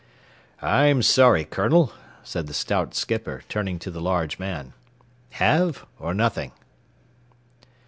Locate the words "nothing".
6.15-6.53